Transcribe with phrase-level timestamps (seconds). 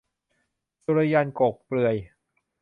[0.83, 1.95] สุริยันต์ กกเปลือย